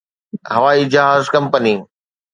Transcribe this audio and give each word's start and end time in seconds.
هوائي 0.53 0.83
جهاز 0.93 1.23
ڪمپني 1.33 1.75